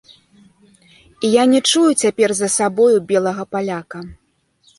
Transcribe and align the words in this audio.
І 1.27 1.31
я 1.33 1.43
не 1.51 1.59
чую 1.73 1.89
цяпер 2.03 2.29
за 2.41 2.49
сабою 2.57 2.91
белага 3.13 3.47
паляка. 3.53 3.99